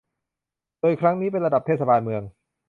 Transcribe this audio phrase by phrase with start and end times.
[0.79, 2.23] โดยครั้งนี้เป็นระดับเทศบาลเมือง